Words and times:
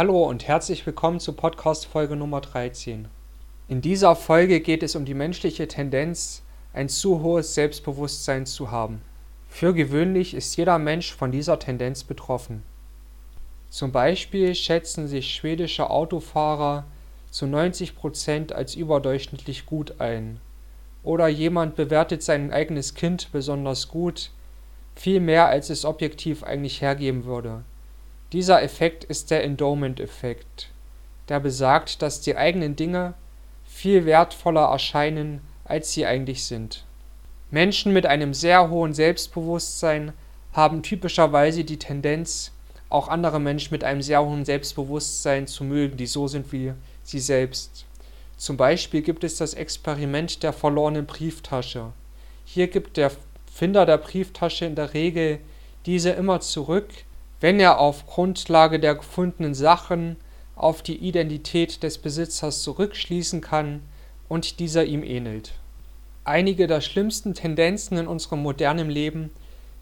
Hallo 0.00 0.24
und 0.24 0.48
herzlich 0.48 0.86
willkommen 0.86 1.20
zu 1.20 1.34
Podcast 1.34 1.84
Folge 1.84 2.16
Nummer 2.16 2.40
13. 2.40 3.08
In 3.68 3.82
dieser 3.82 4.16
Folge 4.16 4.60
geht 4.60 4.82
es 4.82 4.96
um 4.96 5.04
die 5.04 5.12
menschliche 5.12 5.68
Tendenz, 5.68 6.42
ein 6.72 6.88
zu 6.88 7.20
hohes 7.20 7.54
Selbstbewusstsein 7.54 8.46
zu 8.46 8.70
haben. 8.70 9.02
Für 9.50 9.74
gewöhnlich 9.74 10.32
ist 10.32 10.56
jeder 10.56 10.78
Mensch 10.78 11.14
von 11.14 11.32
dieser 11.32 11.58
Tendenz 11.58 12.02
betroffen. 12.02 12.62
Zum 13.68 13.92
Beispiel 13.92 14.54
schätzen 14.54 15.06
sich 15.06 15.34
schwedische 15.34 15.90
Autofahrer 15.90 16.86
zu 17.30 17.46
90 17.46 17.94
Prozent 17.94 18.54
als 18.54 18.76
überdurchschnittlich 18.76 19.66
gut 19.66 20.00
ein. 20.00 20.40
Oder 21.02 21.28
jemand 21.28 21.76
bewertet 21.76 22.22
sein 22.22 22.54
eigenes 22.54 22.94
Kind 22.94 23.28
besonders 23.32 23.88
gut, 23.88 24.30
viel 24.94 25.20
mehr 25.20 25.48
als 25.48 25.68
es 25.68 25.84
objektiv 25.84 26.42
eigentlich 26.42 26.80
hergeben 26.80 27.26
würde. 27.26 27.64
Dieser 28.32 28.62
Effekt 28.62 29.02
ist 29.02 29.32
der 29.32 29.42
Endowment-Effekt, 29.42 30.68
der 31.28 31.40
besagt, 31.40 32.00
dass 32.00 32.20
die 32.20 32.36
eigenen 32.36 32.76
Dinge 32.76 33.14
viel 33.64 34.06
wertvoller 34.06 34.66
erscheinen, 34.66 35.40
als 35.64 35.92
sie 35.92 36.06
eigentlich 36.06 36.44
sind. 36.44 36.84
Menschen 37.50 37.92
mit 37.92 38.06
einem 38.06 38.32
sehr 38.32 38.70
hohen 38.70 38.94
Selbstbewusstsein 38.94 40.12
haben 40.52 40.84
typischerweise 40.84 41.64
die 41.64 41.78
Tendenz, 41.78 42.52
auch 42.88 43.08
andere 43.08 43.40
Menschen 43.40 43.72
mit 43.72 43.82
einem 43.82 44.02
sehr 44.02 44.24
hohen 44.24 44.44
Selbstbewusstsein 44.44 45.48
zu 45.48 45.64
mögen, 45.64 45.96
die 45.96 46.06
so 46.06 46.28
sind 46.28 46.52
wie 46.52 46.72
sie 47.02 47.20
selbst. 47.20 47.84
Zum 48.36 48.56
Beispiel 48.56 49.02
gibt 49.02 49.24
es 49.24 49.36
das 49.36 49.54
Experiment 49.54 50.44
der 50.44 50.52
verlorenen 50.52 51.06
Brieftasche. 51.06 51.92
Hier 52.44 52.68
gibt 52.68 52.96
der 52.96 53.10
Finder 53.52 53.86
der 53.86 53.98
Brieftasche 53.98 54.66
in 54.66 54.76
der 54.76 54.94
Regel 54.94 55.40
diese 55.84 56.10
immer 56.10 56.40
zurück, 56.40 56.88
wenn 57.40 57.58
er 57.58 57.78
auf 57.78 58.06
Grundlage 58.06 58.78
der 58.78 58.94
gefundenen 58.94 59.54
Sachen 59.54 60.16
auf 60.54 60.82
die 60.82 60.96
Identität 60.96 61.82
des 61.82 61.96
Besitzers 61.96 62.62
zurückschließen 62.62 63.40
kann 63.40 63.80
und 64.28 64.60
dieser 64.60 64.84
ihm 64.84 65.02
ähnelt. 65.02 65.52
Einige 66.24 66.66
der 66.66 66.82
schlimmsten 66.82 67.32
Tendenzen 67.32 67.96
in 67.96 68.06
unserem 68.06 68.42
modernen 68.42 68.90
Leben 68.90 69.30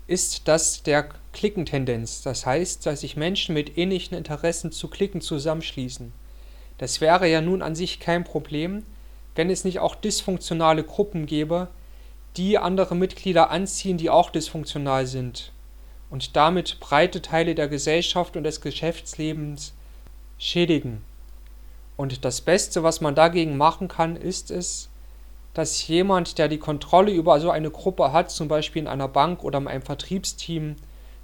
ist 0.06 0.46
das 0.46 0.84
der 0.84 1.08
Klickentendenz, 1.32 2.22
das 2.22 2.46
heißt, 2.46 2.86
dass 2.86 3.00
sich 3.00 3.16
Menschen 3.16 3.54
mit 3.54 3.76
ähnlichen 3.76 4.16
Interessen 4.16 4.70
zu 4.70 4.88
Klicken 4.88 5.20
zusammenschließen. 5.20 6.12
Das 6.78 7.00
wäre 7.00 7.28
ja 7.28 7.40
nun 7.40 7.60
an 7.60 7.74
sich 7.74 7.98
kein 7.98 8.22
Problem, 8.22 8.84
wenn 9.34 9.50
es 9.50 9.64
nicht 9.64 9.80
auch 9.80 9.96
dysfunktionale 9.96 10.84
Gruppen 10.84 11.26
gäbe, 11.26 11.68
die 12.36 12.56
andere 12.56 12.94
Mitglieder 12.94 13.50
anziehen, 13.50 13.98
die 13.98 14.10
auch 14.10 14.30
dysfunktional 14.30 15.06
sind 15.06 15.52
und 16.10 16.36
damit 16.36 16.80
breite 16.80 17.22
Teile 17.22 17.54
der 17.54 17.68
Gesellschaft 17.68 18.36
und 18.36 18.44
des 18.44 18.60
Geschäftslebens 18.60 19.74
schädigen. 20.38 21.04
Und 21.96 22.24
das 22.24 22.40
Beste, 22.40 22.82
was 22.82 23.00
man 23.00 23.14
dagegen 23.14 23.56
machen 23.56 23.88
kann, 23.88 24.16
ist 24.16 24.50
es, 24.50 24.88
dass 25.54 25.88
jemand, 25.88 26.38
der 26.38 26.48
die 26.48 26.58
Kontrolle 26.58 27.10
über 27.10 27.40
so 27.40 27.50
eine 27.50 27.70
Gruppe 27.70 28.12
hat, 28.12 28.30
zum 28.30 28.46
Beispiel 28.46 28.82
in 28.82 28.88
einer 28.88 29.08
Bank 29.08 29.42
oder 29.42 29.58
in 29.58 29.66
einem 29.66 29.82
Vertriebsteam, 29.82 30.76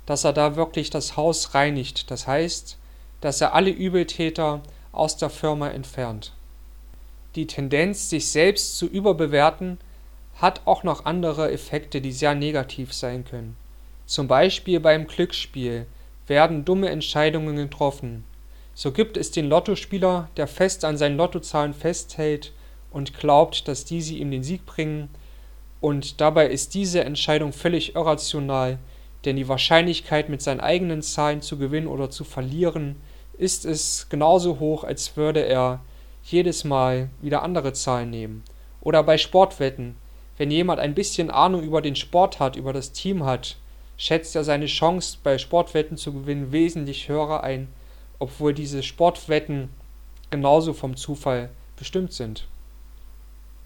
dass 0.06 0.24
er 0.24 0.32
da 0.32 0.56
wirklich 0.56 0.90
das 0.90 1.16
Haus 1.16 1.54
reinigt. 1.54 2.10
Das 2.10 2.26
heißt, 2.26 2.76
dass 3.20 3.40
er 3.40 3.54
alle 3.54 3.70
Übeltäter 3.70 4.60
aus 4.92 5.16
der 5.16 5.30
Firma 5.30 5.68
entfernt. 5.68 6.32
Die 7.36 7.46
Tendenz, 7.46 8.10
sich 8.10 8.30
selbst 8.30 8.76
zu 8.76 8.86
überbewerten, 8.86 9.78
hat 10.36 10.62
auch 10.66 10.82
noch 10.82 11.04
andere 11.04 11.52
Effekte, 11.52 12.00
die 12.00 12.12
sehr 12.12 12.34
negativ 12.34 12.92
sein 12.92 13.24
können. 13.24 13.56
Zum 14.06 14.28
Beispiel 14.28 14.80
beim 14.80 15.06
Glücksspiel 15.06 15.86
werden 16.26 16.64
dumme 16.64 16.90
Entscheidungen 16.90 17.56
getroffen. 17.56 18.24
So 18.74 18.92
gibt 18.92 19.16
es 19.16 19.30
den 19.30 19.48
Lottospieler, 19.48 20.28
der 20.36 20.46
fest 20.46 20.84
an 20.84 20.96
seinen 20.96 21.16
Lottozahlen 21.16 21.74
festhält 21.74 22.52
und 22.90 23.16
glaubt, 23.18 23.68
dass 23.68 23.84
diese 23.84 24.14
ihm 24.14 24.30
den 24.30 24.42
Sieg 24.42 24.66
bringen, 24.66 25.08
und 25.80 26.22
dabei 26.22 26.46
ist 26.46 26.72
diese 26.72 27.04
Entscheidung 27.04 27.52
völlig 27.52 27.94
irrational, 27.94 28.78
denn 29.26 29.36
die 29.36 29.48
Wahrscheinlichkeit, 29.48 30.30
mit 30.30 30.40
seinen 30.40 30.60
eigenen 30.60 31.02
Zahlen 31.02 31.42
zu 31.42 31.58
gewinnen 31.58 31.88
oder 31.88 32.08
zu 32.08 32.24
verlieren, 32.24 32.96
ist 33.36 33.66
es 33.66 34.06
genauso 34.08 34.60
hoch, 34.60 34.84
als 34.84 35.18
würde 35.18 35.40
er 35.40 35.82
jedes 36.22 36.64
Mal 36.64 37.10
wieder 37.20 37.42
andere 37.42 37.74
Zahlen 37.74 38.08
nehmen. 38.08 38.44
Oder 38.80 39.02
bei 39.02 39.18
Sportwetten, 39.18 39.96
wenn 40.38 40.50
jemand 40.50 40.80
ein 40.80 40.94
bisschen 40.94 41.30
Ahnung 41.30 41.62
über 41.62 41.82
den 41.82 41.96
Sport 41.96 42.40
hat, 42.40 42.56
über 42.56 42.72
das 42.72 42.92
Team 42.92 43.24
hat, 43.24 43.56
schätzt 43.96 44.34
er 44.36 44.44
seine 44.44 44.66
Chance 44.66 45.18
bei 45.22 45.38
Sportwetten 45.38 45.96
zu 45.96 46.12
gewinnen 46.12 46.52
wesentlich 46.52 47.08
höher 47.08 47.42
ein, 47.42 47.68
obwohl 48.18 48.54
diese 48.54 48.82
Sportwetten 48.82 49.68
genauso 50.30 50.72
vom 50.72 50.96
Zufall 50.96 51.50
bestimmt 51.76 52.12
sind. 52.12 52.46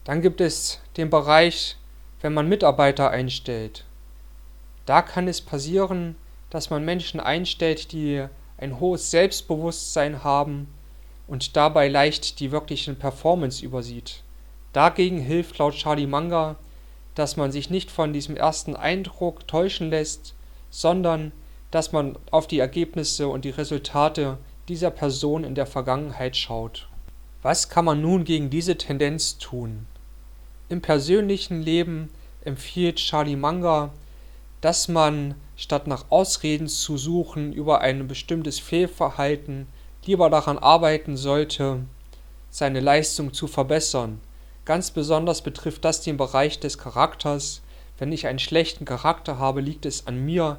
Dann 0.04 0.22
gibt 0.22 0.40
es 0.40 0.80
den 0.96 1.10
Bereich, 1.10 1.76
wenn 2.20 2.34
man 2.34 2.48
Mitarbeiter 2.48 3.10
einstellt. 3.10 3.84
Da 4.86 5.02
kann 5.02 5.28
es 5.28 5.40
passieren, 5.40 6.16
dass 6.50 6.70
man 6.70 6.84
Menschen 6.84 7.20
einstellt, 7.20 7.92
die 7.92 8.26
ein 8.56 8.80
hohes 8.80 9.10
Selbstbewusstsein 9.10 10.24
haben 10.24 10.68
und 11.26 11.56
dabei 11.56 11.88
leicht 11.88 12.40
die 12.40 12.50
wirklichen 12.50 12.96
Performance 12.96 13.64
übersieht. 13.64 14.22
Dagegen 14.72 15.20
hilft 15.20 15.58
laut 15.58 15.74
Charlie 15.74 16.06
Munger 16.06 16.56
dass 17.18 17.36
man 17.36 17.50
sich 17.50 17.68
nicht 17.68 17.90
von 17.90 18.12
diesem 18.12 18.36
ersten 18.36 18.76
Eindruck 18.76 19.48
täuschen 19.48 19.90
lässt, 19.90 20.34
sondern 20.70 21.32
dass 21.72 21.90
man 21.90 22.16
auf 22.30 22.46
die 22.46 22.60
Ergebnisse 22.60 23.26
und 23.26 23.44
die 23.44 23.50
Resultate 23.50 24.38
dieser 24.68 24.92
Person 24.92 25.42
in 25.42 25.56
der 25.56 25.66
Vergangenheit 25.66 26.36
schaut. 26.36 26.88
Was 27.42 27.68
kann 27.68 27.84
man 27.84 28.00
nun 28.00 28.22
gegen 28.22 28.50
diese 28.50 28.78
Tendenz 28.78 29.38
tun? 29.38 29.88
Im 30.68 30.80
persönlichen 30.80 31.60
Leben 31.60 32.08
empfiehlt 32.44 32.96
Charlie 32.96 33.34
Munger, 33.34 33.90
dass 34.60 34.86
man 34.86 35.34
statt 35.56 35.88
nach 35.88 36.10
Ausreden 36.10 36.68
zu 36.68 36.96
suchen 36.96 37.52
über 37.52 37.80
ein 37.80 38.06
bestimmtes 38.06 38.60
Fehlverhalten 38.60 39.66
lieber 40.04 40.30
daran 40.30 40.58
arbeiten 40.58 41.16
sollte, 41.16 41.80
seine 42.48 42.78
Leistung 42.78 43.32
zu 43.32 43.48
verbessern 43.48 44.20
Ganz 44.68 44.90
besonders 44.90 45.40
betrifft 45.40 45.86
das 45.86 46.02
den 46.02 46.18
Bereich 46.18 46.60
des 46.60 46.76
Charakters. 46.76 47.62
Wenn 47.96 48.12
ich 48.12 48.26
einen 48.26 48.38
schlechten 48.38 48.84
Charakter 48.84 49.38
habe, 49.38 49.62
liegt 49.62 49.86
es 49.86 50.06
an 50.06 50.22
mir, 50.26 50.58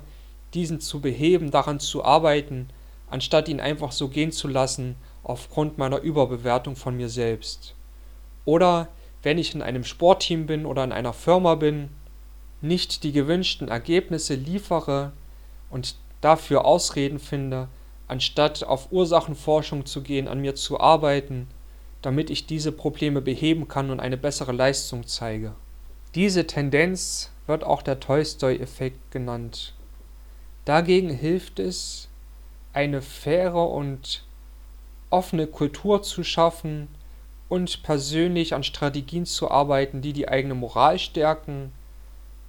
diesen 0.56 0.82
zu 0.82 1.00
beheben, 1.00 1.52
daran 1.52 1.80
zu 1.80 2.04
arbeiten, 2.04 2.70
anstatt 3.12 3.48
ihn 3.48 3.60
einfach 3.60 3.92
so 3.92 4.08
gehen 4.08 4.32
zu 4.32 4.48
lassen 4.48 4.96
aufgrund 5.22 5.78
meiner 5.78 6.00
Überbewertung 6.00 6.76
von 6.76 6.98
mir 6.98 7.08
selbst. 7.08 7.76
Oder 8.46 8.88
wenn 9.22 9.38
ich 9.38 9.54
in 9.54 9.62
einem 9.62 9.84
Sportteam 9.84 10.48
bin 10.48 10.66
oder 10.66 10.84
in 10.84 10.92
einer 10.92 11.14
Firma 11.14 11.54
bin, 11.54 11.90
nicht 12.62 13.04
die 13.04 13.12
gewünschten 13.12 13.68
Ergebnisse 13.68 14.34
liefere 14.34 15.12
und 15.70 15.98
dafür 16.22 16.66
Ausreden 16.66 17.20
finde, 17.20 17.68
anstatt 18.08 18.64
auf 18.64 18.92
Ursachenforschung 18.92 19.86
zu 19.86 20.02
gehen, 20.02 20.28
an 20.28 20.42
mir 20.42 20.56
zu 20.56 20.80
arbeiten 20.80 21.48
damit 22.02 22.30
ich 22.30 22.46
diese 22.46 22.72
Probleme 22.72 23.22
beheben 23.22 23.68
kann 23.68 23.90
und 23.90 24.00
eine 24.00 24.18
bessere 24.18 24.52
Leistung 24.52 25.06
zeige. 25.06 25.54
Diese 26.16 26.48
Tendenz 26.48 27.32
wird 27.48 27.64
auch 27.64 27.82
der 27.82 28.00
Tolstoi-Effekt 28.00 29.12
genannt. 29.12 29.74
Dagegen 30.66 31.10
hilft 31.10 31.60
es, 31.60 32.08
eine 32.74 33.02
faire 33.02 33.70
und 33.70 34.24
offene 35.10 35.48
Kultur 35.48 36.04
zu 36.04 36.24
schaffen 36.24 36.88
und 37.50 37.84
persönlich 37.84 38.54
an 38.54 38.64
Strategien 38.64 39.26
zu 39.26 39.50
arbeiten, 39.50 40.02
die 40.02 40.14
die 40.14 40.30
eigene 40.30 40.54
Moral 40.54 41.00
stärken, 41.00 41.72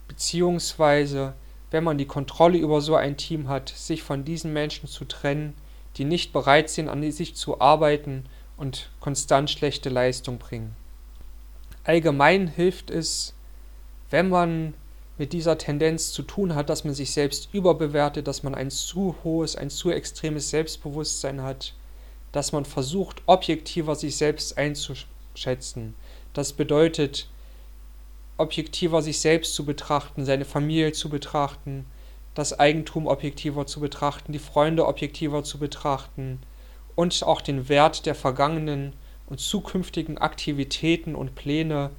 beziehungsweise, 0.09 1.33
wenn 1.71 1.84
man 1.84 1.97
die 1.97 2.06
Kontrolle 2.06 2.59
über 2.59 2.81
so 2.81 2.97
ein 2.97 3.16
Team 3.16 3.49
hat, 3.49 3.71
sich 3.71 4.03
von 4.03 4.25
diesen 4.25 4.53
Menschen 4.53 4.89
zu 4.89 5.06
trennen, 5.06 5.55
die 5.97 6.05
nicht 6.05 6.33
bereit 6.33 6.69
sind, 6.69 6.89
an 6.89 7.10
sich 7.10 7.34
zu 7.34 7.60
arbeiten 7.60 8.27
und 8.60 8.91
konstant 9.01 9.51
schlechte 9.51 9.89
Leistung 9.89 10.39
bringen. 10.39 10.77
Allgemein 11.83 12.47
hilft 12.47 12.91
es, 12.91 13.33
wenn 14.10 14.28
man 14.28 14.74
mit 15.16 15.33
dieser 15.33 15.59
Tendenz 15.59 16.12
zu 16.12 16.22
tun 16.22 16.54
hat, 16.54 16.68
dass 16.68 16.84
man 16.84 16.95
sich 16.95 17.10
selbst 17.10 17.48
überbewertet, 17.53 18.28
dass 18.28 18.42
man 18.42 18.54
ein 18.54 18.71
zu 18.71 19.16
hohes, 19.24 19.57
ein 19.57 19.71
zu 19.71 19.91
extremes 19.91 20.51
Selbstbewusstsein 20.51 21.42
hat, 21.42 21.74
dass 22.33 22.53
man 22.53 22.65
versucht, 22.65 23.22
objektiver 23.27 23.95
sich 23.95 24.16
selbst 24.16 24.57
einzuschätzen. 24.59 25.95
Das 26.34 26.53
bedeutet, 26.53 27.28
objektiver 28.36 29.03
sich 29.03 29.21
selbst 29.21 29.54
zu 29.54 29.65
betrachten, 29.65 30.24
seine 30.24 30.45
Familie 30.45 30.92
zu 30.92 31.09
betrachten, 31.09 31.86
das 32.34 32.59
Eigentum 32.59 33.06
objektiver 33.06 33.66
zu 33.66 33.80
betrachten, 33.80 34.33
die 34.33 34.39
Freunde 34.39 34.86
objektiver 34.86 35.45
zu 35.45 35.59
betrachten, 35.59 36.41
und 37.01 37.23
auch 37.23 37.41
den 37.41 37.71
Wert 37.71 38.05
der 38.05 38.15
vergangenen 38.15 38.93
und 39.27 39.41
zukünftigen 39.41 40.19
Aktivitäten 40.19 41.15
und 41.15 41.35
Pläne 41.35 41.93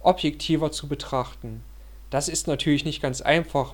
objektiver 0.00 0.70
zu 0.70 0.86
betrachten. 0.86 1.64
Das 2.10 2.28
ist 2.28 2.46
natürlich 2.46 2.84
nicht 2.84 3.00
ganz 3.00 3.22
einfach 3.22 3.72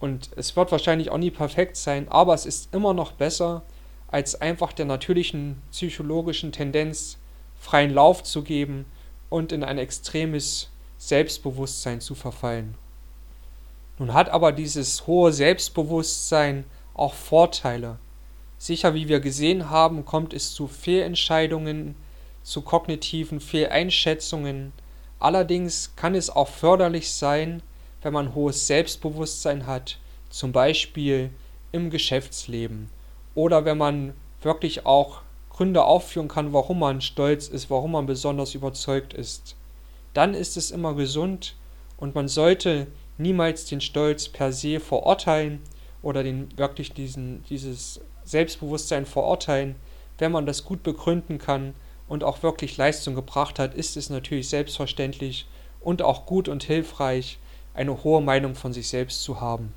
und 0.00 0.28
es 0.36 0.56
wird 0.56 0.70
wahrscheinlich 0.72 1.08
auch 1.08 1.16
nie 1.16 1.30
perfekt 1.30 1.78
sein, 1.78 2.06
aber 2.10 2.34
es 2.34 2.44
ist 2.44 2.74
immer 2.74 2.92
noch 2.92 3.12
besser, 3.12 3.62
als 4.08 4.38
einfach 4.42 4.74
der 4.74 4.84
natürlichen 4.84 5.62
psychologischen 5.70 6.52
Tendenz 6.52 7.16
freien 7.58 7.94
Lauf 7.94 8.22
zu 8.22 8.42
geben 8.42 8.84
und 9.30 9.52
in 9.52 9.64
ein 9.64 9.78
extremes 9.78 10.68
Selbstbewusstsein 10.98 12.02
zu 12.02 12.14
verfallen. 12.14 12.74
Nun 13.98 14.12
hat 14.12 14.28
aber 14.28 14.52
dieses 14.52 15.06
hohe 15.06 15.32
Selbstbewusstsein 15.32 16.66
auch 16.92 17.14
Vorteile. 17.14 17.98
Sicher, 18.64 18.94
wie 18.94 19.08
wir 19.08 19.20
gesehen 19.20 19.68
haben, 19.68 20.06
kommt 20.06 20.32
es 20.32 20.54
zu 20.54 20.68
Fehlentscheidungen, 20.68 21.94
zu 22.42 22.62
kognitiven 22.62 23.38
Fehleinschätzungen. 23.38 24.72
Allerdings 25.18 25.92
kann 25.96 26.14
es 26.14 26.30
auch 26.30 26.48
förderlich 26.48 27.12
sein, 27.12 27.60
wenn 28.00 28.14
man 28.14 28.34
hohes 28.34 28.66
Selbstbewusstsein 28.66 29.66
hat, 29.66 29.98
zum 30.30 30.52
Beispiel 30.52 31.28
im 31.72 31.90
Geschäftsleben 31.90 32.88
oder 33.34 33.66
wenn 33.66 33.76
man 33.76 34.14
wirklich 34.40 34.86
auch 34.86 35.20
Gründe 35.50 35.84
aufführen 35.84 36.28
kann, 36.28 36.54
warum 36.54 36.78
man 36.78 37.02
stolz 37.02 37.48
ist, 37.48 37.68
warum 37.68 37.92
man 37.92 38.06
besonders 38.06 38.54
überzeugt 38.54 39.12
ist. 39.12 39.56
Dann 40.14 40.32
ist 40.32 40.56
es 40.56 40.70
immer 40.70 40.94
gesund 40.94 41.54
und 41.98 42.14
man 42.14 42.28
sollte 42.28 42.86
niemals 43.18 43.66
den 43.66 43.82
Stolz 43.82 44.30
per 44.30 44.54
se 44.54 44.80
verurteilen 44.80 45.60
oder 46.04 46.22
den 46.22 46.56
wirklich 46.56 46.92
diesen, 46.92 47.44
dieses 47.48 48.00
Selbstbewusstsein 48.24 49.06
verurteilen. 49.06 49.76
Wenn 50.18 50.32
man 50.32 50.46
das 50.46 50.64
gut 50.64 50.82
begründen 50.82 51.38
kann 51.38 51.74
und 52.08 52.22
auch 52.22 52.42
wirklich 52.42 52.76
Leistung 52.76 53.14
gebracht 53.14 53.58
hat, 53.58 53.74
ist 53.74 53.96
es 53.96 54.10
natürlich 54.10 54.48
selbstverständlich 54.48 55.46
und 55.80 56.02
auch 56.02 56.26
gut 56.26 56.48
und 56.48 56.62
hilfreich, 56.62 57.38
eine 57.74 58.04
hohe 58.04 58.20
Meinung 58.20 58.54
von 58.54 58.72
sich 58.72 58.88
selbst 58.88 59.22
zu 59.22 59.40
haben. 59.40 59.72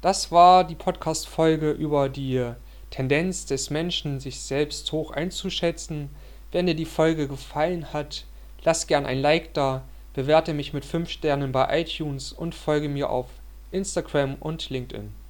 Das 0.00 0.30
war 0.30 0.64
die 0.64 0.74
Podcast-Folge 0.74 1.70
über 1.70 2.08
die 2.08 2.52
Tendenz 2.90 3.46
des 3.46 3.70
Menschen, 3.70 4.20
sich 4.20 4.38
selbst 4.40 4.92
hoch 4.92 5.10
einzuschätzen. 5.10 6.10
Wenn 6.52 6.66
dir 6.66 6.76
die 6.76 6.84
Folge 6.84 7.26
gefallen 7.26 7.92
hat, 7.92 8.24
lass 8.62 8.86
gern 8.86 9.06
ein 9.06 9.18
Like 9.18 9.54
da, 9.54 9.82
bewerte 10.12 10.54
mich 10.54 10.72
mit 10.72 10.84
5 10.84 11.10
Sternen 11.10 11.50
bei 11.50 11.80
iTunes 11.80 12.32
und 12.32 12.54
folge 12.54 12.88
mir 12.88 13.10
auf 13.10 13.26
Instagram 13.72 14.36
und 14.36 14.70
LinkedIn. 14.70 15.23